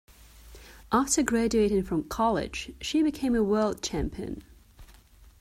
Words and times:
After 0.91 1.21
graduating 1.21 1.83
from 1.83 2.05
college, 2.09 2.71
she 2.81 3.03
became 3.03 3.35
a 3.35 3.43
world 3.43 3.83
champion. 3.83 4.43